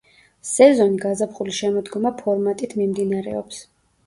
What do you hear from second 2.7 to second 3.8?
მიმდინარეობს.